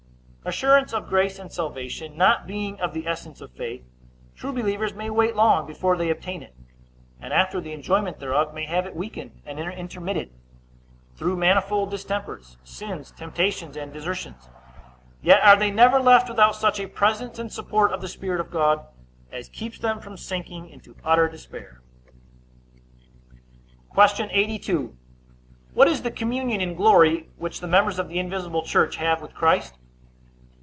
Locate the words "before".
5.67-5.95